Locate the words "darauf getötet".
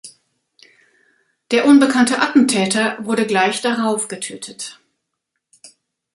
3.61-4.79